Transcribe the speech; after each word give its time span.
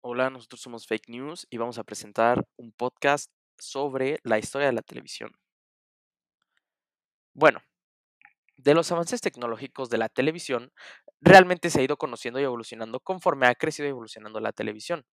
Hola, 0.00 0.30
nosotros 0.30 0.60
somos 0.60 0.86
Fake 0.86 1.08
News 1.08 1.48
y 1.50 1.56
vamos 1.56 1.76
a 1.76 1.82
presentar 1.82 2.46
un 2.56 2.70
podcast 2.70 3.32
sobre 3.58 4.20
la 4.22 4.38
historia 4.38 4.68
de 4.68 4.72
la 4.72 4.82
televisión. 4.82 5.32
Bueno, 7.34 7.60
de 8.56 8.74
los 8.74 8.92
avances 8.92 9.20
tecnológicos 9.20 9.90
de 9.90 9.98
la 9.98 10.08
televisión, 10.08 10.72
realmente 11.20 11.68
se 11.68 11.80
ha 11.80 11.82
ido 11.82 11.96
conociendo 11.96 12.38
y 12.38 12.44
evolucionando 12.44 13.00
conforme 13.00 13.48
ha 13.48 13.56
crecido 13.56 13.86
y 13.86 13.90
evolucionando 13.90 14.38
la 14.38 14.52
televisión. 14.52 15.04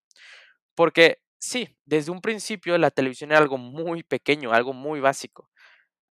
Porque 0.75 1.17
sí, 1.39 1.75
desde 1.85 2.11
un 2.11 2.21
principio 2.21 2.77
la 2.77 2.91
televisión 2.91 3.31
era 3.31 3.39
algo 3.39 3.57
muy 3.57 4.03
pequeño, 4.03 4.53
algo 4.53 4.73
muy 4.73 4.99
básico, 4.99 5.49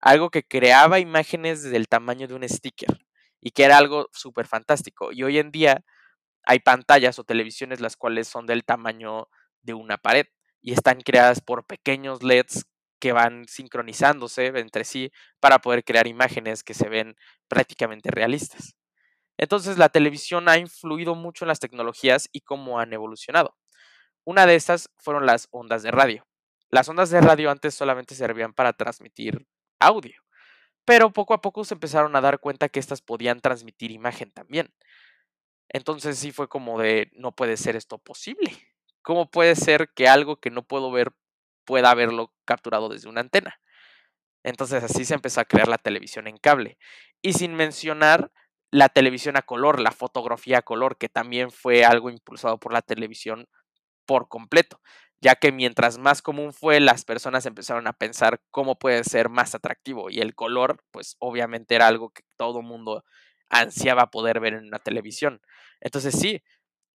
algo 0.00 0.30
que 0.30 0.42
creaba 0.42 0.98
imágenes 0.98 1.62
del 1.62 1.88
tamaño 1.88 2.26
de 2.26 2.34
un 2.34 2.48
sticker 2.48 3.06
y 3.40 3.52
que 3.52 3.64
era 3.64 3.78
algo 3.78 4.08
súper 4.12 4.48
fantástico. 4.48 5.12
Y 5.12 5.22
hoy 5.22 5.38
en 5.38 5.52
día 5.52 5.84
hay 6.46 6.60
pantallas 6.60 7.18
o 7.18 7.24
televisiones 7.24 7.80
las 7.80 7.96
cuales 7.96 8.28
son 8.28 8.46
del 8.46 8.64
tamaño 8.64 9.28
de 9.62 9.74
una 9.74 9.96
pared 9.96 10.26
y 10.60 10.72
están 10.72 11.00
creadas 11.00 11.40
por 11.40 11.66
pequeños 11.66 12.22
LEDs 12.22 12.66
que 13.00 13.12
van 13.12 13.46
sincronizándose 13.48 14.46
entre 14.46 14.84
sí 14.84 15.12
para 15.40 15.58
poder 15.58 15.84
crear 15.84 16.06
imágenes 16.06 16.62
que 16.62 16.74
se 16.74 16.88
ven 16.88 17.16
prácticamente 17.48 18.10
realistas. 18.10 18.76
Entonces 19.36 19.78
la 19.78 19.88
televisión 19.88 20.48
ha 20.48 20.58
influido 20.58 21.14
mucho 21.14 21.44
en 21.44 21.48
las 21.48 21.60
tecnologías 21.60 22.28
y 22.32 22.40
cómo 22.40 22.78
han 22.78 22.92
evolucionado. 22.92 23.56
Una 24.24 24.46
de 24.46 24.54
estas 24.54 24.90
fueron 24.96 25.26
las 25.26 25.48
ondas 25.50 25.82
de 25.82 25.90
radio. 25.90 26.26
Las 26.70 26.88
ondas 26.88 27.10
de 27.10 27.20
radio 27.20 27.50
antes 27.50 27.74
solamente 27.74 28.14
servían 28.14 28.54
para 28.54 28.72
transmitir 28.72 29.46
audio, 29.78 30.22
pero 30.84 31.12
poco 31.12 31.34
a 31.34 31.40
poco 31.40 31.64
se 31.64 31.74
empezaron 31.74 32.16
a 32.16 32.20
dar 32.20 32.40
cuenta 32.40 32.68
que 32.68 32.80
estas 32.80 33.02
podían 33.02 33.40
transmitir 33.40 33.90
imagen 33.90 34.30
también. 34.30 34.72
Entonces 35.68 36.18
sí 36.18 36.32
fue 36.32 36.48
como 36.48 36.78
de, 36.80 37.10
no 37.14 37.32
puede 37.32 37.56
ser 37.56 37.76
esto 37.76 37.98
posible. 37.98 38.52
¿Cómo 39.02 39.30
puede 39.30 39.56
ser 39.56 39.90
que 39.94 40.08
algo 40.08 40.36
que 40.36 40.50
no 40.50 40.62
puedo 40.62 40.90
ver 40.90 41.12
pueda 41.64 41.90
haberlo 41.90 42.32
capturado 42.44 42.88
desde 42.88 43.08
una 43.08 43.20
antena? 43.20 43.60
Entonces 44.42 44.84
así 44.84 45.04
se 45.04 45.14
empezó 45.14 45.40
a 45.40 45.46
crear 45.46 45.68
la 45.68 45.78
televisión 45.78 46.26
en 46.28 46.36
cable. 46.36 46.78
Y 47.22 47.32
sin 47.32 47.54
mencionar 47.54 48.30
la 48.70 48.88
televisión 48.88 49.36
a 49.36 49.42
color, 49.42 49.80
la 49.80 49.92
fotografía 49.92 50.58
a 50.58 50.62
color, 50.62 50.98
que 50.98 51.08
también 51.08 51.50
fue 51.50 51.84
algo 51.84 52.10
impulsado 52.10 52.58
por 52.58 52.72
la 52.72 52.82
televisión 52.82 53.46
por 54.06 54.28
completo, 54.28 54.80
ya 55.20 55.36
que 55.36 55.52
mientras 55.52 55.96
más 55.96 56.22
común 56.22 56.52
fue, 56.52 56.80
las 56.80 57.04
personas 57.04 57.46
empezaron 57.46 57.86
a 57.86 57.94
pensar 57.94 58.42
cómo 58.50 58.78
puede 58.78 59.04
ser 59.04 59.28
más 59.30 59.54
atractivo 59.54 60.10
y 60.10 60.20
el 60.20 60.34
color, 60.34 60.84
pues 60.90 61.16
obviamente 61.18 61.74
era 61.74 61.86
algo 61.86 62.10
que 62.10 62.22
todo 62.36 62.62
mundo 62.62 63.04
ansiaba 63.54 64.10
poder 64.10 64.40
ver 64.40 64.54
en 64.54 64.66
una 64.66 64.78
televisión. 64.78 65.40
Entonces 65.80 66.18
sí, 66.18 66.42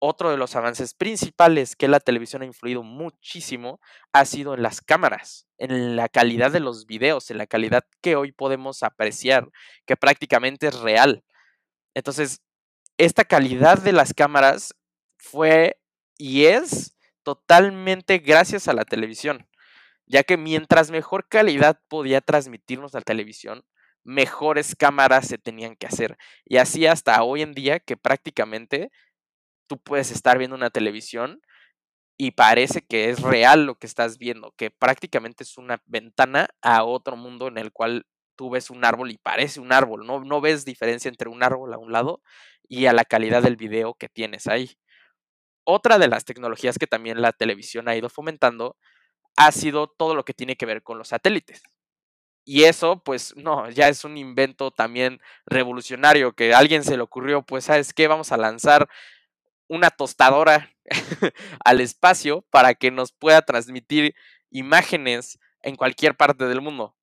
otro 0.00 0.30
de 0.30 0.36
los 0.36 0.54
avances 0.54 0.94
principales 0.94 1.74
que 1.74 1.88
la 1.88 2.00
televisión 2.00 2.42
ha 2.42 2.46
influido 2.46 2.82
muchísimo 2.82 3.80
ha 4.12 4.24
sido 4.24 4.54
en 4.54 4.62
las 4.62 4.80
cámaras, 4.80 5.46
en 5.58 5.96
la 5.96 6.08
calidad 6.08 6.52
de 6.52 6.60
los 6.60 6.86
videos, 6.86 7.30
en 7.30 7.38
la 7.38 7.46
calidad 7.46 7.84
que 8.00 8.14
hoy 8.16 8.32
podemos 8.32 8.82
apreciar, 8.82 9.48
que 9.86 9.96
prácticamente 9.96 10.68
es 10.68 10.78
real. 10.78 11.24
Entonces, 11.94 12.42
esta 12.96 13.24
calidad 13.24 13.78
de 13.78 13.92
las 13.92 14.14
cámaras 14.14 14.74
fue 15.16 15.80
y 16.16 16.46
es 16.46 16.96
totalmente 17.24 18.18
gracias 18.18 18.68
a 18.68 18.72
la 18.72 18.84
televisión, 18.84 19.48
ya 20.06 20.22
que 20.22 20.36
mientras 20.36 20.90
mejor 20.90 21.28
calidad 21.28 21.80
podía 21.88 22.20
transmitirnos 22.20 22.94
la 22.94 23.00
televisión, 23.00 23.64
mejores 24.04 24.74
cámaras 24.76 25.28
se 25.28 25.38
tenían 25.38 25.76
que 25.76 25.86
hacer. 25.86 26.16
Y 26.44 26.58
así 26.58 26.86
hasta 26.86 27.22
hoy 27.22 27.42
en 27.42 27.52
día 27.52 27.80
que 27.80 27.96
prácticamente 27.96 28.90
tú 29.68 29.78
puedes 29.78 30.10
estar 30.10 30.38
viendo 30.38 30.56
una 30.56 30.70
televisión 30.70 31.40
y 32.18 32.32
parece 32.32 32.82
que 32.82 33.10
es 33.10 33.20
real 33.20 33.64
lo 33.64 33.76
que 33.76 33.86
estás 33.86 34.18
viendo, 34.18 34.52
que 34.56 34.70
prácticamente 34.70 35.44
es 35.44 35.56
una 35.56 35.80
ventana 35.86 36.48
a 36.62 36.84
otro 36.84 37.16
mundo 37.16 37.48
en 37.48 37.58
el 37.58 37.72
cual 37.72 38.06
tú 38.36 38.50
ves 38.50 38.70
un 38.70 38.84
árbol 38.84 39.10
y 39.10 39.18
parece 39.18 39.60
un 39.60 39.72
árbol, 39.72 40.06
no, 40.06 40.20
no 40.24 40.40
ves 40.40 40.64
diferencia 40.64 41.08
entre 41.08 41.28
un 41.28 41.42
árbol 41.42 41.72
a 41.74 41.78
un 41.78 41.92
lado 41.92 42.22
y 42.68 42.86
a 42.86 42.92
la 42.92 43.04
calidad 43.04 43.42
del 43.42 43.56
video 43.56 43.94
que 43.94 44.08
tienes 44.08 44.46
ahí. 44.48 44.78
Otra 45.64 45.98
de 45.98 46.08
las 46.08 46.24
tecnologías 46.24 46.78
que 46.78 46.86
también 46.86 47.22
la 47.22 47.32
televisión 47.32 47.88
ha 47.88 47.96
ido 47.96 48.08
fomentando 48.08 48.76
ha 49.36 49.52
sido 49.52 49.86
todo 49.86 50.14
lo 50.14 50.24
que 50.24 50.34
tiene 50.34 50.56
que 50.56 50.66
ver 50.66 50.82
con 50.82 50.98
los 50.98 51.08
satélites. 51.08 51.62
Y 52.50 52.64
eso, 52.64 53.02
pues 53.04 53.36
no, 53.36 53.68
ya 53.68 53.90
es 53.90 54.04
un 54.04 54.16
invento 54.16 54.70
también 54.70 55.20
revolucionario 55.44 56.32
que 56.32 56.54
a 56.54 56.58
alguien 56.58 56.82
se 56.82 56.96
le 56.96 57.02
ocurrió, 57.02 57.42
pues, 57.42 57.64
¿sabes 57.66 57.92
qué? 57.92 58.08
Vamos 58.08 58.32
a 58.32 58.38
lanzar 58.38 58.88
una 59.68 59.90
tostadora 59.90 60.72
al 61.62 61.82
espacio 61.82 62.46
para 62.48 62.72
que 62.72 62.90
nos 62.90 63.12
pueda 63.12 63.42
transmitir 63.42 64.14
imágenes 64.50 65.38
en 65.60 65.76
cualquier 65.76 66.16
parte 66.16 66.46
del 66.46 66.62
mundo. 66.62 66.96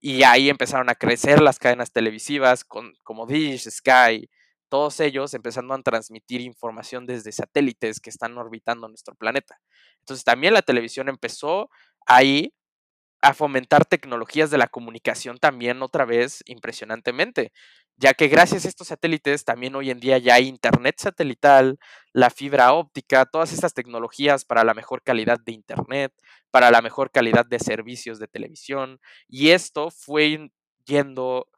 Y 0.00 0.22
ahí 0.22 0.48
empezaron 0.48 0.88
a 0.88 0.94
crecer 0.94 1.42
las 1.42 1.58
cadenas 1.58 1.92
televisivas 1.92 2.64
con, 2.64 2.94
como 3.02 3.26
Dish, 3.26 3.68
Sky, 3.68 4.30
todos 4.70 4.98
ellos 5.00 5.34
empezando 5.34 5.74
a 5.74 5.82
transmitir 5.82 6.40
información 6.40 7.04
desde 7.04 7.32
satélites 7.32 8.00
que 8.00 8.08
están 8.08 8.38
orbitando 8.38 8.88
nuestro 8.88 9.14
planeta. 9.14 9.60
Entonces 9.98 10.24
también 10.24 10.54
la 10.54 10.62
televisión 10.62 11.10
empezó 11.10 11.68
ahí 12.06 12.54
a 13.22 13.34
fomentar 13.34 13.84
tecnologías 13.84 14.50
de 14.50 14.58
la 14.58 14.68
comunicación 14.68 15.38
también 15.38 15.82
otra 15.82 16.04
vez 16.04 16.42
impresionantemente, 16.46 17.52
ya 17.96 18.14
que 18.14 18.28
gracias 18.28 18.64
a 18.64 18.68
estos 18.68 18.88
satélites 18.88 19.44
también 19.44 19.74
hoy 19.74 19.90
en 19.90 20.00
día 20.00 20.18
ya 20.18 20.34
hay 20.34 20.48
internet 20.48 20.96
satelital, 20.98 21.78
la 22.12 22.30
fibra 22.30 22.72
óptica, 22.72 23.24
todas 23.26 23.52
estas 23.52 23.74
tecnologías 23.74 24.44
para 24.44 24.64
la 24.64 24.74
mejor 24.74 25.02
calidad 25.02 25.38
de 25.44 25.52
internet, 25.52 26.12
para 26.50 26.70
la 26.70 26.82
mejor 26.82 27.10
calidad 27.10 27.46
de 27.46 27.58
servicios 27.58 28.18
de 28.18 28.28
televisión, 28.28 29.00
y 29.28 29.50
esto 29.50 29.90
fue 29.90 30.50
yendo 30.84 31.48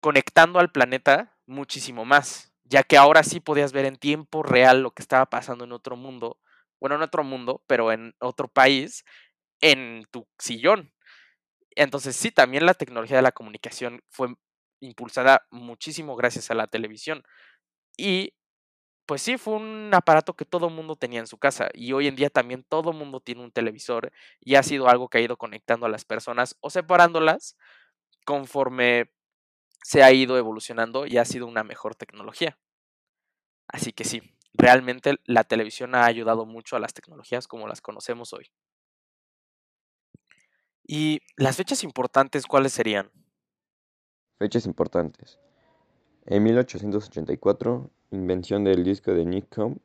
conectando 0.00 0.60
al 0.60 0.70
planeta 0.70 1.36
muchísimo 1.46 2.04
más, 2.04 2.52
ya 2.64 2.82
que 2.82 2.96
ahora 2.96 3.22
sí 3.22 3.40
podías 3.40 3.72
ver 3.72 3.86
en 3.86 3.96
tiempo 3.96 4.42
real 4.42 4.82
lo 4.82 4.92
que 4.92 5.02
estaba 5.02 5.26
pasando 5.26 5.64
en 5.64 5.72
otro 5.72 5.96
mundo, 5.96 6.38
bueno, 6.80 6.96
en 6.96 7.02
otro 7.02 7.24
mundo, 7.24 7.62
pero 7.66 7.90
en 7.92 8.14
otro 8.20 8.48
país, 8.48 9.04
en 9.70 10.06
tu 10.10 10.26
sillón. 10.38 10.92
Entonces 11.76 12.16
sí, 12.16 12.30
también 12.30 12.66
la 12.66 12.74
tecnología 12.74 13.16
de 13.16 13.22
la 13.22 13.32
comunicación 13.32 14.02
fue 14.10 14.34
impulsada 14.80 15.46
muchísimo 15.50 16.16
gracias 16.16 16.50
a 16.50 16.54
la 16.54 16.66
televisión. 16.68 17.24
Y 17.96 18.34
pues 19.06 19.22
sí, 19.22 19.38
fue 19.38 19.54
un 19.56 19.90
aparato 19.94 20.34
que 20.36 20.44
todo 20.44 20.70
mundo 20.70 20.96
tenía 20.96 21.20
en 21.20 21.26
su 21.28 21.38
casa 21.38 21.68
y 21.74 21.92
hoy 21.92 22.08
en 22.08 22.16
día 22.16 22.30
también 22.30 22.64
todo 22.68 22.92
mundo 22.92 23.20
tiene 23.20 23.42
un 23.42 23.52
televisor 23.52 24.12
y 24.40 24.56
ha 24.56 24.62
sido 24.64 24.88
algo 24.88 25.08
que 25.08 25.18
ha 25.18 25.20
ido 25.22 25.36
conectando 25.38 25.86
a 25.86 25.88
las 25.90 26.04
personas 26.04 26.56
o 26.60 26.70
separándolas 26.70 27.56
conforme 28.26 29.10
se 29.84 30.02
ha 30.04 30.12
ido 30.12 30.38
evolucionando 30.38 31.06
y 31.06 31.18
ha 31.18 31.24
sido 31.26 31.46
una 31.46 31.64
mejor 31.64 31.96
tecnología. 31.96 32.58
Así 33.68 33.92
que 33.92 34.02
sí, 34.04 34.22
realmente 34.54 35.16
la 35.24 35.44
televisión 35.44 35.94
ha 35.94 36.04
ayudado 36.06 36.46
mucho 36.46 36.74
a 36.76 36.80
las 36.80 36.94
tecnologías 36.94 37.46
como 37.46 37.68
las 37.68 37.80
conocemos 37.80 38.32
hoy. 38.32 38.50
¿Y 40.88 41.20
las 41.36 41.56
fechas 41.56 41.82
importantes 41.82 42.46
cuáles 42.46 42.72
serían? 42.72 43.10
Fechas 44.38 44.66
importantes. 44.66 45.40
En 46.26 46.44
1884, 46.44 47.90
invención 48.12 48.62
del 48.62 48.84
disco 48.84 49.12
de 49.12 49.24
Nikon, 49.24 49.80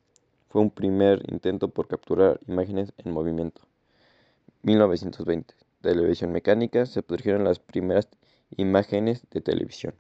fue 0.50 0.62
un 0.62 0.70
primer 0.70 1.24
intento 1.32 1.70
por 1.70 1.88
capturar 1.88 2.40
imágenes 2.48 2.94
en 2.98 3.14
movimiento. 3.14 3.62
1920, 4.62 5.56
televisión 5.82 6.32
mecánica, 6.32 6.86
se 6.86 7.02
produjeron 7.02 7.46
las 7.46 7.58
primeras 7.58 8.08
imágenes 8.58 9.24
de 9.32 9.42
televisión. 9.42 9.96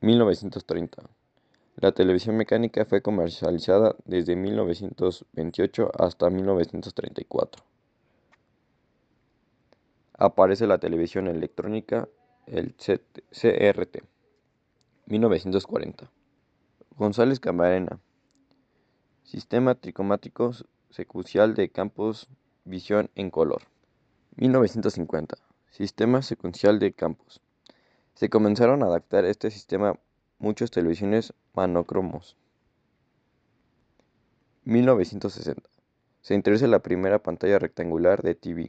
1930. 0.00 1.02
La 1.74 1.90
televisión 1.90 2.36
mecánica 2.36 2.84
fue 2.84 3.02
comercializada 3.02 3.96
desde 4.04 4.36
1928 4.36 5.90
hasta 5.98 6.30
1934 6.30 7.64
aparece 10.18 10.66
la 10.66 10.78
televisión 10.78 11.28
electrónica, 11.28 12.08
el 12.46 12.74
CRT. 12.74 14.02
1940. 15.06 16.10
González 16.96 17.40
Camarena. 17.40 18.00
Sistema 19.22 19.74
tricomático 19.76 20.52
secuencial 20.90 21.54
de 21.54 21.70
campos 21.70 22.28
visión 22.64 23.10
en 23.14 23.30
color. 23.30 23.62
1950. 24.36 25.36
Sistema 25.70 26.22
secuencial 26.22 26.78
de 26.78 26.92
campos. 26.92 27.40
Se 28.14 28.28
comenzaron 28.28 28.82
a 28.82 28.86
adaptar 28.86 29.24
este 29.24 29.50
sistema 29.50 29.98
muchas 30.38 30.70
televisiones 30.72 31.32
monocromos. 31.54 32.36
1960. 34.64 35.68
Se 36.20 36.34
introduce 36.34 36.66
la 36.66 36.80
primera 36.80 37.22
pantalla 37.22 37.58
rectangular 37.58 38.22
de 38.22 38.34
TV. 38.34 38.68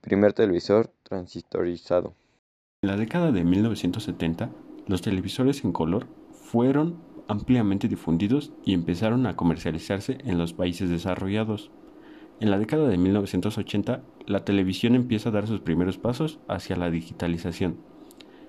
Primer 0.00 0.32
televisor 0.32 0.90
transistorizado. 1.02 2.14
En 2.80 2.88
la 2.88 2.96
década 2.96 3.32
de 3.32 3.44
1970, 3.44 4.50
los 4.86 5.02
televisores 5.02 5.62
en 5.62 5.72
color 5.72 6.06
fueron 6.32 6.96
ampliamente 7.28 7.86
difundidos 7.86 8.50
y 8.64 8.72
empezaron 8.72 9.26
a 9.26 9.36
comercializarse 9.36 10.16
en 10.24 10.38
los 10.38 10.54
países 10.54 10.88
desarrollados. 10.88 11.70
En 12.40 12.50
la 12.50 12.58
década 12.58 12.88
de 12.88 12.96
1980, 12.96 14.02
la 14.26 14.42
televisión 14.42 14.94
empieza 14.94 15.28
a 15.28 15.32
dar 15.32 15.46
sus 15.46 15.60
primeros 15.60 15.98
pasos 15.98 16.40
hacia 16.48 16.76
la 16.76 16.90
digitalización. 16.90 17.76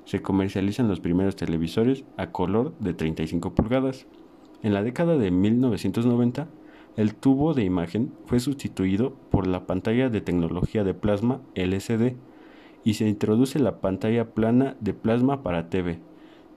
Se 0.06 0.21
comercializan 0.21 0.88
los 0.88 1.01
primeros 1.01 1.36
televisores 1.36 2.06
a 2.15 2.31
color 2.31 2.77
de 2.80 2.94
35 2.94 3.53
pulgadas. 3.53 4.07
En 4.63 4.74
la 4.74 4.83
década 4.83 5.18
de 5.18 5.31
1990, 5.31 6.48
el 6.98 7.16
tubo 7.16 7.54
de 7.54 7.64
imagen 7.64 8.12
fue 8.26 8.40
sustituido 8.40 9.14
por 9.30 9.48
la 9.48 9.66
pantalla 9.66 10.10
de 10.10 10.22
tecnología 10.22 10.84
de 10.84 10.94
plasma 10.94 11.42
LCD 11.56 12.16
y 12.84 12.96
se 12.96 13.08
introduce 13.08 13.60
la 13.60 13.80
pantalla 13.80 14.34
plana 14.34 14.76
de 14.80 14.94
plasma 14.94 15.44
para 15.44 15.70
TV, 15.70 16.00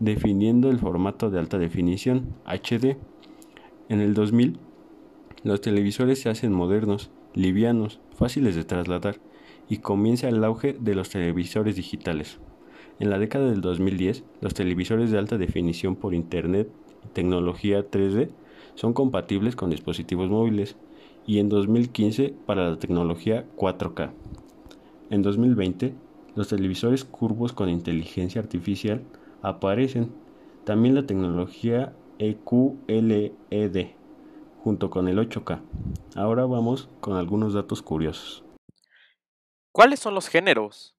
definiendo 0.00 0.70
el 0.70 0.78
formato 0.78 1.30
de 1.30 1.38
alta 1.38 1.58
definición 1.58 2.34
HD. 2.46 2.96
En 3.88 4.00
el 4.00 4.14
2000, 4.14 4.58
los 5.44 5.60
televisores 5.60 6.20
se 6.20 6.30
hacen 6.30 6.52
modernos 6.52 7.10
livianos, 7.34 8.00
fáciles 8.16 8.56
de 8.56 8.64
trasladar, 8.64 9.16
y 9.68 9.78
comienza 9.78 10.28
el 10.28 10.42
auge 10.44 10.76
de 10.78 10.94
los 10.94 11.10
televisores 11.10 11.76
digitales. 11.76 12.38
En 12.98 13.10
la 13.10 13.18
década 13.18 13.50
del 13.50 13.60
2010, 13.60 14.24
los 14.40 14.54
televisores 14.54 15.10
de 15.10 15.18
alta 15.18 15.36
definición 15.36 15.96
por 15.96 16.14
Internet 16.14 16.68
y 17.04 17.08
tecnología 17.08 17.88
3D 17.90 18.30
son 18.74 18.92
compatibles 18.92 19.56
con 19.56 19.70
dispositivos 19.70 20.30
móviles 20.30 20.76
y 21.26 21.38
en 21.38 21.48
2015 21.48 22.34
para 22.46 22.70
la 22.70 22.78
tecnología 22.78 23.46
4K. 23.56 24.12
En 25.10 25.22
2020, 25.22 25.94
los 26.34 26.48
televisores 26.48 27.04
curvos 27.04 27.52
con 27.52 27.68
inteligencia 27.68 28.40
artificial 28.40 29.02
aparecen. 29.42 30.12
También 30.64 30.94
la 30.94 31.06
tecnología 31.06 31.94
EQLED 32.18 33.88
junto 34.62 34.90
con 34.90 35.08
el 35.08 35.18
8K. 35.18 35.60
Ahora 36.16 36.46
vamos 36.46 36.88
con 37.00 37.16
algunos 37.16 37.52
datos 37.52 37.82
curiosos. 37.82 38.44
¿Cuáles 39.72 40.00
son 40.00 40.14
los 40.14 40.28
géneros? 40.28 40.94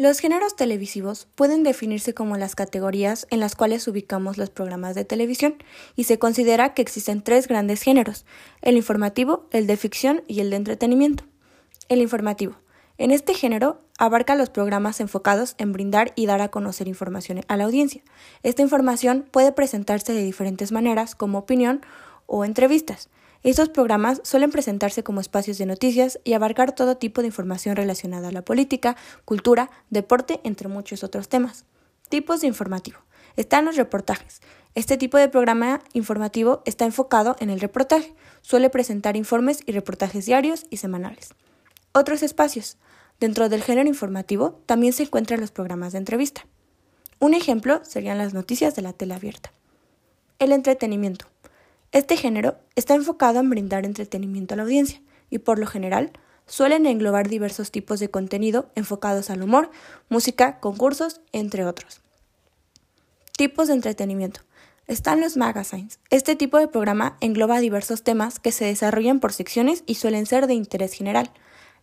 Los 0.00 0.20
géneros 0.20 0.54
televisivos 0.54 1.26
pueden 1.34 1.64
definirse 1.64 2.14
como 2.14 2.36
las 2.36 2.54
categorías 2.54 3.26
en 3.30 3.40
las 3.40 3.56
cuales 3.56 3.88
ubicamos 3.88 4.38
los 4.38 4.48
programas 4.48 4.94
de 4.94 5.04
televisión 5.04 5.56
y 5.96 6.04
se 6.04 6.20
considera 6.20 6.72
que 6.72 6.82
existen 6.82 7.20
tres 7.20 7.48
grandes 7.48 7.82
géneros, 7.82 8.24
el 8.62 8.76
informativo, 8.76 9.48
el 9.50 9.66
de 9.66 9.76
ficción 9.76 10.22
y 10.28 10.38
el 10.38 10.50
de 10.50 10.56
entretenimiento. 10.56 11.24
El 11.88 12.00
informativo. 12.00 12.54
En 12.96 13.10
este 13.10 13.34
género 13.34 13.80
abarca 13.98 14.36
los 14.36 14.50
programas 14.50 15.00
enfocados 15.00 15.56
en 15.58 15.72
brindar 15.72 16.12
y 16.14 16.26
dar 16.26 16.42
a 16.42 16.52
conocer 16.52 16.86
información 16.86 17.40
a 17.48 17.56
la 17.56 17.64
audiencia. 17.64 18.02
Esta 18.44 18.62
información 18.62 19.26
puede 19.28 19.50
presentarse 19.50 20.12
de 20.12 20.22
diferentes 20.22 20.70
maneras 20.70 21.16
como 21.16 21.38
opinión 21.38 21.84
o 22.26 22.44
entrevistas. 22.44 23.08
Estos 23.44 23.68
programas 23.68 24.20
suelen 24.24 24.50
presentarse 24.50 25.04
como 25.04 25.20
espacios 25.20 25.58
de 25.58 25.66
noticias 25.66 26.18
y 26.24 26.32
abarcar 26.32 26.74
todo 26.74 26.96
tipo 26.96 27.20
de 27.20 27.28
información 27.28 27.76
relacionada 27.76 28.28
a 28.28 28.32
la 28.32 28.42
política, 28.42 28.96
cultura, 29.24 29.70
deporte, 29.90 30.40
entre 30.42 30.68
muchos 30.68 31.04
otros 31.04 31.28
temas. 31.28 31.64
Tipos 32.08 32.40
de 32.40 32.48
informativo. 32.48 32.98
Están 33.36 33.64
los 33.64 33.76
reportajes. 33.76 34.40
Este 34.74 34.96
tipo 34.96 35.18
de 35.18 35.28
programa 35.28 35.80
informativo 35.92 36.62
está 36.64 36.84
enfocado 36.84 37.36
en 37.38 37.50
el 37.50 37.60
reportaje. 37.60 38.12
Suele 38.42 38.70
presentar 38.70 39.16
informes 39.16 39.60
y 39.66 39.72
reportajes 39.72 40.26
diarios 40.26 40.66
y 40.70 40.78
semanales. 40.78 41.30
Otros 41.92 42.24
espacios. 42.24 42.76
Dentro 43.20 43.48
del 43.48 43.62
género 43.62 43.88
informativo 43.88 44.60
también 44.66 44.92
se 44.92 45.04
encuentran 45.04 45.40
los 45.40 45.52
programas 45.52 45.92
de 45.92 45.98
entrevista. 45.98 46.46
Un 47.20 47.34
ejemplo 47.34 47.80
serían 47.84 48.18
las 48.18 48.34
noticias 48.34 48.74
de 48.74 48.82
la 48.82 48.92
tele 48.92 49.14
abierta. 49.14 49.52
El 50.38 50.52
entretenimiento. 50.52 51.26
Este 51.92 52.16
género 52.16 52.58
está 52.76 52.94
enfocado 52.94 53.40
en 53.40 53.48
brindar 53.48 53.86
entretenimiento 53.86 54.54
a 54.54 54.56
la 54.58 54.64
audiencia 54.64 55.00
y 55.30 55.38
por 55.38 55.58
lo 55.58 55.66
general 55.66 56.12
suelen 56.46 56.86
englobar 56.86 57.28
diversos 57.28 57.70
tipos 57.70 58.00
de 58.00 58.10
contenido 58.10 58.70
enfocados 58.74 59.30
al 59.30 59.42
humor, 59.42 59.70
música, 60.08 60.60
concursos, 60.60 61.20
entre 61.32 61.64
otros. 61.64 62.00
Tipos 63.36 63.68
de 63.68 63.74
entretenimiento. 63.74 64.40
Están 64.86 65.20
los 65.20 65.36
magazines. 65.36 66.00
Este 66.10 66.34
tipo 66.34 66.58
de 66.58 66.68
programa 66.68 67.16
engloba 67.20 67.60
diversos 67.60 68.02
temas 68.02 68.38
que 68.38 68.52
se 68.52 68.64
desarrollan 68.64 69.20
por 69.20 69.32
secciones 69.32 69.84
y 69.86 69.96
suelen 69.96 70.26
ser 70.26 70.46
de 70.46 70.54
interés 70.54 70.92
general. 70.94 71.30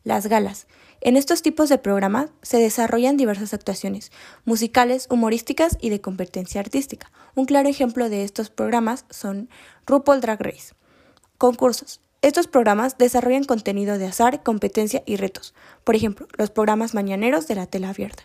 Las 0.03 0.27
galas. 0.27 0.67
En 1.05 1.17
estos 1.17 1.43
tipos 1.43 1.69
de 1.69 1.77
programas 1.77 2.31
se 2.41 2.57
desarrollan 2.57 3.15
diversas 3.15 3.53
actuaciones, 3.53 4.11
musicales, 4.43 5.05
humorísticas 5.11 5.77
y 5.79 5.91
de 5.91 6.01
competencia 6.01 6.59
artística. 6.59 7.11
Un 7.35 7.45
claro 7.45 7.69
ejemplo 7.69 8.09
de 8.09 8.23
estos 8.23 8.49
programas 8.49 9.05
son 9.11 9.47
RuPaul 9.85 10.19
Drag 10.19 10.41
Race. 10.41 10.73
Concursos. 11.37 12.01
Estos 12.23 12.47
programas 12.47 12.97
desarrollan 12.97 13.43
contenido 13.43 13.99
de 13.99 14.07
azar, 14.07 14.41
competencia 14.41 15.03
y 15.05 15.17
retos. 15.17 15.53
Por 15.83 15.95
ejemplo, 15.95 16.27
los 16.39 16.49
programas 16.49 16.95
mañaneros 16.95 17.47
de 17.47 17.53
la 17.53 17.67
tela 17.67 17.89
abierta. 17.89 18.23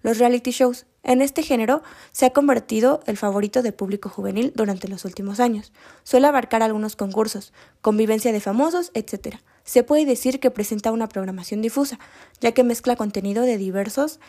Los 0.00 0.16
reality 0.16 0.52
shows. 0.52 0.86
En 1.02 1.20
este 1.20 1.42
género 1.42 1.82
se 2.12 2.24
ha 2.24 2.30
convertido 2.30 3.02
el 3.04 3.18
favorito 3.18 3.60
del 3.60 3.74
público 3.74 4.08
juvenil 4.08 4.54
durante 4.56 4.88
los 4.88 5.04
últimos 5.04 5.38
años. 5.38 5.70
Suele 6.02 6.28
abarcar 6.28 6.62
algunos 6.62 6.96
concursos, 6.96 7.52
convivencia 7.82 8.32
de 8.32 8.40
famosos, 8.40 8.90
etc 8.94 9.36
se 9.64 9.82
puede 9.82 10.04
decir 10.04 10.40
que 10.40 10.50
presenta 10.50 10.92
una 10.92 11.08
programación 11.08 11.62
difusa, 11.62 11.98
ya 12.40 12.52
que 12.52 12.64
mezcla 12.64 12.96
contenido 12.96 13.42
de 13.42 13.58
diversos 13.58 14.20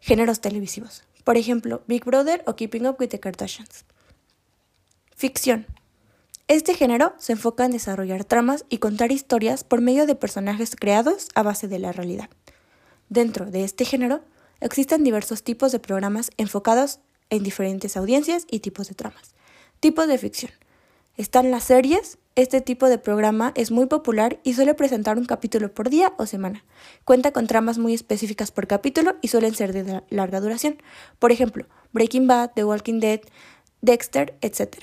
géneros 0.00 0.40
televisivos. 0.40 1.04
Por 1.24 1.36
ejemplo, 1.36 1.82
Big 1.86 2.04
Brother 2.04 2.42
o 2.46 2.56
Keeping 2.56 2.86
Up 2.86 2.96
with 2.98 3.08
the 3.08 3.20
Kardashians. 3.20 3.84
Ficción. 5.14 5.66
Este 6.48 6.74
género 6.74 7.14
se 7.18 7.32
enfoca 7.32 7.64
en 7.64 7.72
desarrollar 7.72 8.24
tramas 8.24 8.64
y 8.68 8.78
contar 8.78 9.12
historias 9.12 9.62
por 9.62 9.80
medio 9.80 10.06
de 10.06 10.16
personajes 10.16 10.74
creados 10.76 11.28
a 11.34 11.42
base 11.42 11.68
de 11.68 11.78
la 11.78 11.92
realidad. 11.92 12.28
Dentro 13.08 13.46
de 13.46 13.62
este 13.64 13.84
género 13.84 14.22
existen 14.60 15.04
diversos 15.04 15.44
tipos 15.44 15.70
de 15.70 15.78
programas 15.78 16.30
enfocados 16.36 16.98
en 17.30 17.42
diferentes 17.42 17.96
audiencias 17.96 18.46
y 18.50 18.60
tipos 18.60 18.88
de 18.88 18.94
tramas. 18.94 19.34
Tipos 19.80 20.08
de 20.08 20.18
ficción. 20.18 20.52
Están 21.16 21.50
las 21.50 21.64
series, 21.64 22.18
este 22.34 22.62
tipo 22.62 22.88
de 22.88 22.98
programa 22.98 23.52
es 23.56 23.70
muy 23.70 23.86
popular 23.86 24.40
y 24.42 24.54
suele 24.54 24.74
presentar 24.74 25.18
un 25.18 25.26
capítulo 25.26 25.72
por 25.72 25.90
día 25.90 26.14
o 26.16 26.26
semana. 26.26 26.64
Cuenta 27.04 27.32
con 27.32 27.46
tramas 27.46 27.78
muy 27.78 27.92
específicas 27.92 28.50
por 28.50 28.66
capítulo 28.66 29.16
y 29.20 29.28
suelen 29.28 29.54
ser 29.54 29.72
de 29.72 30.02
larga 30.08 30.40
duración. 30.40 30.78
Por 31.18 31.30
ejemplo, 31.30 31.66
Breaking 31.92 32.26
Bad, 32.26 32.52
The 32.54 32.64
Walking 32.64 33.00
Dead, 33.00 33.20
Dexter, 33.82 34.34
etc. 34.40 34.78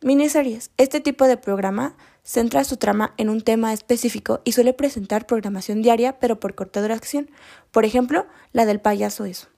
Miniseries. 0.00 0.70
Este 0.78 1.00
tipo 1.00 1.26
de 1.26 1.36
programa 1.36 1.96
centra 2.22 2.64
su 2.64 2.78
trama 2.78 3.12
en 3.18 3.28
un 3.28 3.42
tema 3.42 3.74
específico 3.74 4.40
y 4.44 4.52
suele 4.52 4.72
presentar 4.72 5.26
programación 5.26 5.82
diaria 5.82 6.18
pero 6.18 6.40
por 6.40 6.54
corta 6.54 6.80
duración. 6.80 7.30
Por 7.70 7.84
ejemplo, 7.84 8.26
la 8.52 8.64
del 8.64 8.80
payaso 8.80 9.26
eso. 9.26 9.48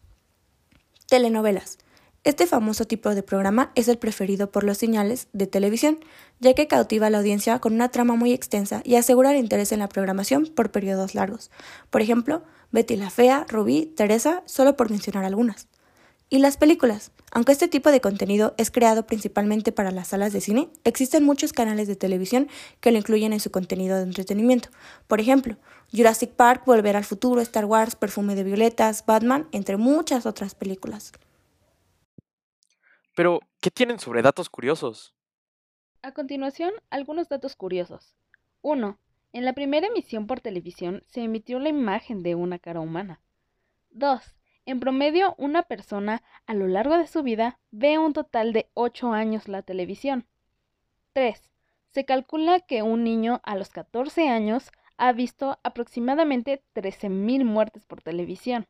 Telenovelas. 1.08 1.78
Este 2.26 2.48
famoso 2.48 2.86
tipo 2.86 3.14
de 3.14 3.22
programa 3.22 3.70
es 3.76 3.86
el 3.86 3.98
preferido 3.98 4.50
por 4.50 4.64
los 4.64 4.78
señales 4.78 5.28
de 5.32 5.46
televisión, 5.46 6.00
ya 6.40 6.54
que 6.54 6.66
cautiva 6.66 7.06
a 7.06 7.10
la 7.10 7.18
audiencia 7.18 7.60
con 7.60 7.72
una 7.72 7.88
trama 7.90 8.16
muy 8.16 8.32
extensa 8.32 8.82
y 8.84 8.96
asegura 8.96 9.30
el 9.30 9.38
interés 9.38 9.70
en 9.70 9.78
la 9.78 9.88
programación 9.88 10.46
por 10.46 10.72
periodos 10.72 11.14
largos. 11.14 11.52
Por 11.88 12.02
ejemplo, 12.02 12.42
Betty 12.72 12.96
la 12.96 13.10
Fea, 13.10 13.46
Rubí, 13.48 13.86
Teresa, 13.86 14.42
solo 14.44 14.76
por 14.76 14.90
mencionar 14.90 15.24
algunas. 15.24 15.68
Y 16.28 16.40
las 16.40 16.56
películas. 16.56 17.12
Aunque 17.30 17.52
este 17.52 17.68
tipo 17.68 17.92
de 17.92 18.00
contenido 18.00 18.54
es 18.58 18.72
creado 18.72 19.06
principalmente 19.06 19.70
para 19.70 19.92
las 19.92 20.08
salas 20.08 20.32
de 20.32 20.40
cine, 20.40 20.68
existen 20.82 21.22
muchos 21.22 21.52
canales 21.52 21.86
de 21.86 21.94
televisión 21.94 22.48
que 22.80 22.90
lo 22.90 22.98
incluyen 22.98 23.34
en 23.34 23.40
su 23.40 23.52
contenido 23.52 23.98
de 23.98 24.02
entretenimiento. 24.02 24.70
Por 25.06 25.20
ejemplo, 25.20 25.58
Jurassic 25.92 26.30
Park, 26.30 26.64
Volver 26.66 26.96
al 26.96 27.04
Futuro, 27.04 27.40
Star 27.40 27.66
Wars, 27.66 27.94
Perfume 27.94 28.34
de 28.34 28.42
Violetas, 28.42 29.04
Batman, 29.06 29.46
entre 29.52 29.76
muchas 29.76 30.26
otras 30.26 30.56
películas. 30.56 31.12
Pero, 33.16 33.40
¿qué 33.62 33.70
tienen 33.70 33.98
sobre 33.98 34.20
datos 34.20 34.50
curiosos? 34.50 35.14
A 36.02 36.12
continuación, 36.12 36.70
algunos 36.90 37.30
datos 37.30 37.56
curiosos. 37.56 38.14
1. 38.60 38.98
En 39.32 39.44
la 39.46 39.54
primera 39.54 39.86
emisión 39.86 40.26
por 40.26 40.40
televisión 40.40 41.02
se 41.06 41.22
emitió 41.22 41.58
la 41.58 41.70
imagen 41.70 42.22
de 42.22 42.34
una 42.34 42.58
cara 42.58 42.80
humana. 42.80 43.22
2. 43.88 44.20
En 44.66 44.80
promedio, 44.80 45.34
una 45.38 45.62
persona 45.62 46.22
a 46.44 46.52
lo 46.52 46.68
largo 46.68 46.98
de 46.98 47.06
su 47.06 47.22
vida 47.22 47.58
ve 47.70 47.96
un 47.96 48.12
total 48.12 48.52
de 48.52 48.68
8 48.74 49.14
años 49.14 49.48
la 49.48 49.62
televisión. 49.62 50.26
3. 51.14 51.50
Se 51.88 52.04
calcula 52.04 52.60
que 52.60 52.82
un 52.82 53.02
niño 53.02 53.40
a 53.44 53.56
los 53.56 53.70
14 53.70 54.28
años 54.28 54.70
ha 54.98 55.10
visto 55.14 55.58
aproximadamente 55.62 56.62
13.000 56.74 57.46
muertes 57.46 57.86
por 57.86 58.02
televisión. 58.02 58.66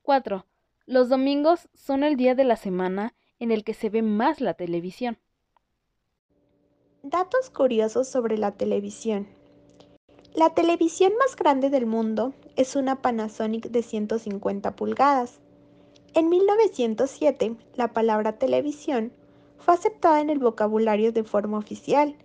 4. 0.00 0.46
Los 0.86 1.10
domingos 1.10 1.68
son 1.74 2.04
el 2.04 2.16
día 2.16 2.34
de 2.34 2.44
la 2.44 2.56
semana 2.56 3.12
en 3.38 3.50
el 3.50 3.64
que 3.64 3.74
se 3.74 3.90
ve 3.90 4.02
más 4.02 4.40
la 4.40 4.54
televisión. 4.54 5.18
Datos 7.02 7.50
curiosos 7.50 8.08
sobre 8.08 8.38
la 8.38 8.52
televisión. 8.52 9.28
La 10.34 10.54
televisión 10.54 11.12
más 11.18 11.36
grande 11.36 11.70
del 11.70 11.86
mundo 11.86 12.34
es 12.56 12.76
una 12.76 13.00
Panasonic 13.00 13.68
de 13.70 13.82
150 13.82 14.76
pulgadas. 14.76 15.40
En 16.14 16.28
1907, 16.28 17.56
la 17.74 17.92
palabra 17.92 18.38
televisión 18.38 19.12
fue 19.58 19.74
aceptada 19.74 20.20
en 20.20 20.30
el 20.30 20.38
vocabulario 20.38 21.12
de 21.12 21.24
forma 21.24 21.58
oficial 21.58 22.16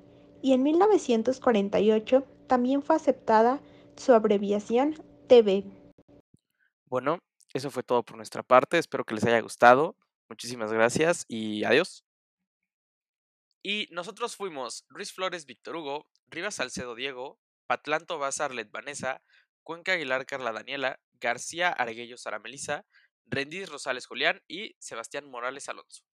y 0.42 0.54
en 0.54 0.64
1948 0.64 2.26
también 2.48 2.82
fue 2.82 2.96
aceptada 2.96 3.62
su 3.96 4.14
abreviación 4.14 4.96
TV. 5.28 5.64
Bueno, 6.88 7.20
eso 7.54 7.72
fue 7.72 7.84
todo 7.84 8.04
por 8.04 8.18
nuestra 8.18 8.44
parte. 8.44 8.78
Espero 8.78 9.06
que 9.06 9.16
les 9.16 9.24
haya 9.26 9.40
gustado. 9.42 9.96
Muchísimas 10.32 10.72
gracias 10.72 11.26
y 11.28 11.66
adiós. 11.66 12.06
Y 13.62 13.90
nosotros 13.92 14.38
fuimos 14.38 14.86
Luis 14.88 15.12
Flores 15.12 15.46
Víctor 15.46 15.76
Hugo, 15.76 16.08
Rivas 16.30 16.56
Salcedo 16.56 16.96
Diego, 16.96 17.38
Patlanto 17.68 18.18
Bazarlet 18.18 18.72
Vanessa, 18.72 19.22
Cuenca 19.62 19.92
Aguilar 19.92 20.26
Carla 20.26 20.54
Daniela, 20.54 21.02
García 21.20 21.68
Arguello 21.68 22.16
Sara 22.16 22.40
Melisa, 22.40 22.86
Rendiz 23.26 23.68
Rosales 23.68 24.06
Julián 24.06 24.42
y 24.48 24.74
Sebastián 24.80 25.30
Morales 25.30 25.68
Alonso. 25.68 26.06